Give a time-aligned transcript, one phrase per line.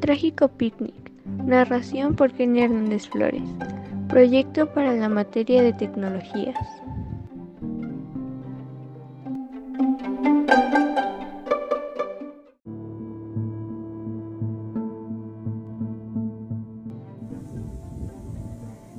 [0.00, 0.94] Trágico picnic.
[1.44, 3.42] Narración por Kenny Hernández Flores.
[4.08, 6.56] Proyecto para la materia de tecnologías.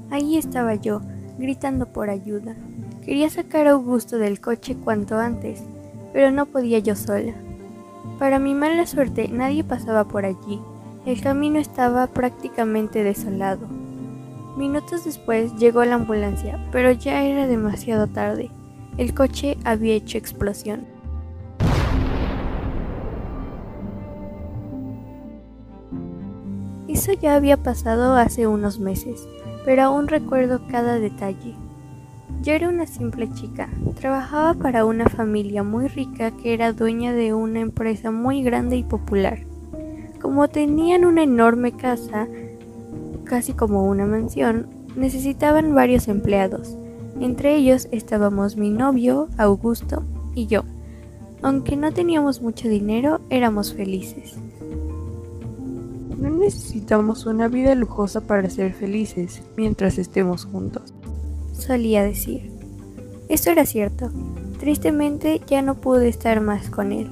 [0.09, 1.01] Ahí estaba yo,
[1.37, 2.55] gritando por ayuda.
[3.05, 5.61] Quería sacar a Augusto del coche cuanto antes,
[6.11, 7.33] pero no podía yo sola.
[8.17, 10.59] Para mi mala suerte nadie pasaba por allí.
[11.07, 13.65] El camino estaba prácticamente desolado.
[14.57, 18.51] Minutos después llegó la ambulancia, pero ya era demasiado tarde.
[18.97, 20.85] El coche había hecho explosión.
[26.89, 29.25] Eso ya había pasado hace unos meses,
[29.63, 31.55] pero aún recuerdo cada detalle.
[32.41, 37.33] Yo era una simple chica, trabajaba para una familia muy rica que era dueña de
[37.33, 39.46] una empresa muy grande y popular.
[40.21, 42.27] Como tenían una enorme casa,
[43.23, 46.77] casi como una mansión, necesitaban varios empleados.
[47.19, 50.03] Entre ellos estábamos mi novio, Augusto,
[50.35, 50.63] y yo.
[51.41, 54.35] Aunque no teníamos mucho dinero, éramos felices.
[56.17, 60.93] No necesitamos una vida lujosa para ser felices mientras estemos juntos
[61.57, 62.51] solía decir.
[63.29, 64.09] Esto era cierto.
[64.59, 67.09] Tristemente ya no pude estar más con él.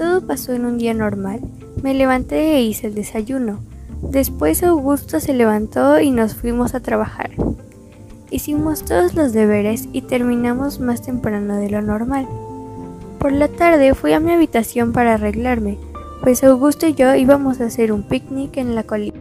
[0.00, 1.40] Todo pasó en un día normal.
[1.82, 3.60] Me levanté e hice el desayuno.
[4.00, 7.32] Después Augusto se levantó y nos fuimos a trabajar.
[8.30, 12.26] Hicimos todos los deberes y terminamos más temprano de lo normal.
[13.18, 15.76] Por la tarde fui a mi habitación para arreglarme,
[16.22, 19.20] pues Augusto y yo íbamos a hacer un picnic en la colina.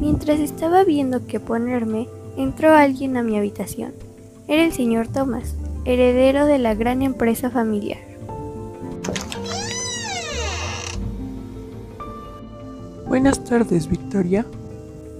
[0.00, 3.92] Mientras estaba viendo qué ponerme, entró alguien a mi habitación.
[4.48, 5.54] Era el señor Thomas,
[5.84, 8.05] heredero de la gran empresa familiar.
[13.16, 14.44] Buenas tardes, Victoria.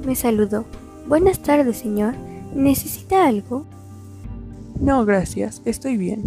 [0.05, 0.67] Me saludó.
[1.09, 2.13] Buenas tardes, señor.
[2.55, 3.65] ¿Necesita algo?
[4.79, 5.63] No, gracias.
[5.65, 6.23] Estoy bien.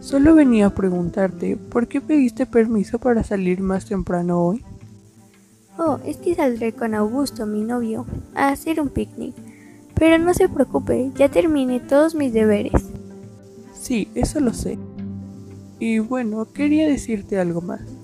[0.00, 4.62] Solo venía a preguntarte, ¿por qué pediste permiso para salir más temprano hoy?
[5.78, 8.04] Oh, es que saldré con Augusto, mi novio,
[8.34, 9.34] a hacer un picnic.
[9.94, 12.74] Pero no se preocupe, ya terminé todos mis deberes.
[13.72, 14.78] Sí, eso lo sé.
[15.78, 17.95] Y bueno, quería decirte algo más.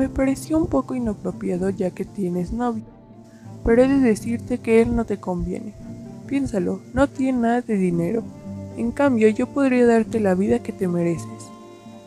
[0.00, 2.84] Me pareció un poco inapropiado ya que tienes novio,
[3.66, 5.74] pero he de decirte que él no te conviene.
[6.26, 8.22] Piénsalo, no tiene nada de dinero.
[8.78, 11.50] En cambio, yo podría darte la vida que te mereces.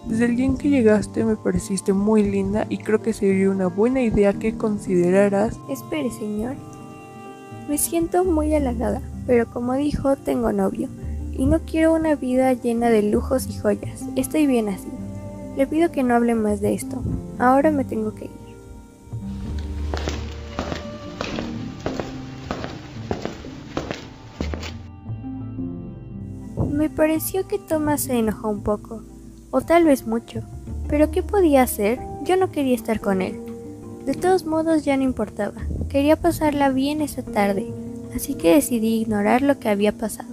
[0.08, 3.68] Desde el día en que llegaste me pareciste muy linda y creo que sería una
[3.68, 5.56] buena idea que consideraras...
[5.70, 6.56] Espere, señor.
[7.70, 10.90] Me siento muy halagada, pero como dijo, tengo novio
[11.32, 14.02] y no quiero una vida llena de lujos y joyas.
[14.16, 14.90] Estoy bien así.
[15.56, 17.02] Le pido que no hable más de esto.
[17.38, 18.44] Ahora me tengo que ir.
[26.72, 29.03] Me pareció que Thomas se enojó un poco,
[29.52, 30.41] o tal vez mucho,
[30.90, 32.00] pero ¿qué podía hacer?
[32.24, 33.40] Yo no quería estar con él.
[34.06, 37.72] De todos modos ya no importaba, quería pasarla bien esa tarde,
[38.14, 40.30] así que decidí ignorar lo que había pasado.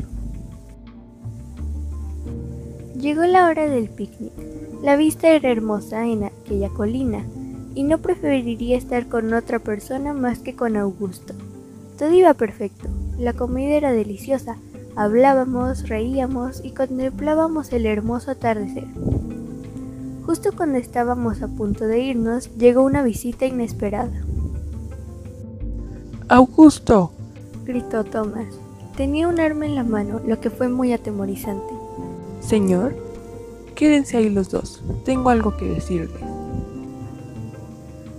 [2.96, 4.32] Llegó la hora del picnic.
[4.82, 7.24] La vista era hermosa en aquella colina,
[7.74, 11.34] y no preferiría estar con otra persona más que con Augusto.
[11.98, 12.88] Todo iba perfecto,
[13.18, 14.56] la comida era deliciosa,
[14.96, 18.86] hablábamos, reíamos y contemplábamos el hermoso atardecer.
[20.24, 24.22] Justo cuando estábamos a punto de irnos, llegó una visita inesperada.
[26.28, 27.12] Augusto,
[27.64, 28.46] gritó Thomas.
[28.96, 31.74] Tenía un arma en la mano, lo que fue muy atemorizante.
[32.40, 32.94] Señor,
[33.80, 34.84] quédense ahí los dos.
[35.06, 36.20] Tengo algo que decirles.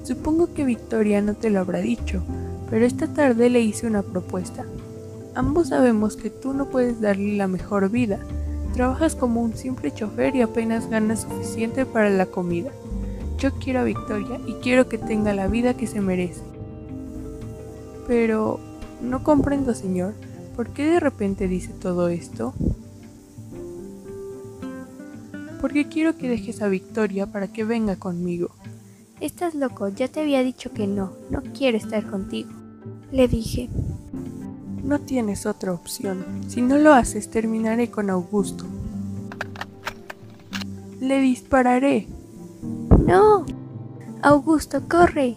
[0.01, 2.23] Supongo que Victoria no te lo habrá dicho,
[2.67, 4.65] pero esta tarde le hice una propuesta.
[5.35, 8.19] Ambos sabemos que tú no puedes darle la mejor vida,
[8.73, 12.71] Trabajas como un simple chofer y apenas ganas suficiente para la comida.
[13.37, 16.41] Yo quiero a Victoria y quiero que tenga la vida que se merece.
[18.07, 18.59] Pero
[19.01, 20.13] no comprendo, señor,
[20.55, 22.53] ¿por qué de repente dice todo esto?
[25.61, 28.49] Porque quiero que dejes a Victoria para que venga conmigo.
[29.19, 32.49] Estás loco, ya te había dicho que no, no quiero estar contigo.
[33.11, 33.69] Le dije,
[34.83, 36.25] no tienes otra opción.
[36.47, 38.65] Si no lo haces, terminaré con Augusto.
[40.99, 42.07] Le dispararé.
[43.05, 43.45] No.
[44.23, 45.35] Augusto, corre.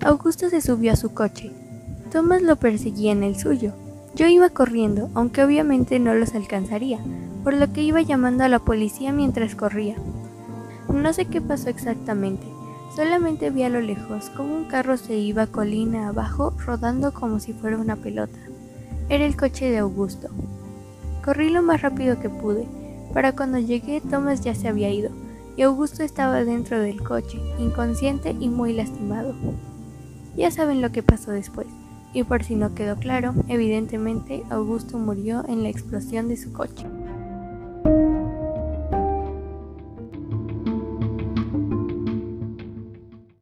[0.00, 1.52] Augusto se subió a su coche.
[2.10, 3.74] Thomas lo perseguía en el suyo.
[4.18, 6.98] Yo iba corriendo, aunque obviamente no los alcanzaría,
[7.44, 9.94] por lo que iba llamando a la policía mientras corría.
[10.92, 12.44] No sé qué pasó exactamente,
[12.96, 17.52] solamente vi a lo lejos cómo un carro se iba colina abajo rodando como si
[17.52, 18.36] fuera una pelota.
[19.08, 20.30] Era el coche de Augusto.
[21.24, 22.66] Corrí lo más rápido que pude.
[23.14, 25.10] Para cuando llegué, Thomas ya se había ido
[25.56, 29.36] y Augusto estaba dentro del coche, inconsciente y muy lastimado.
[30.36, 31.68] Ya saben lo que pasó después,
[32.12, 36.86] y por si no quedó claro, evidentemente Augusto murió en la explosión de su coche.